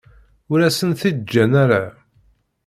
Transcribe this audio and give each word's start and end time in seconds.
Ur 0.51 0.59
asen-t-id-ǧǧan 0.67 1.51
ara. 1.63 1.83